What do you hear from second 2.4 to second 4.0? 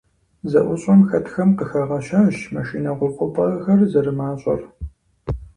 машинэ гъэувыпӀэхэр